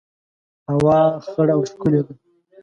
هوا 0.71 0.99
خړه 1.31 1.53
او 1.57 1.61
ښکلي 1.71 2.01
ده 2.05 2.13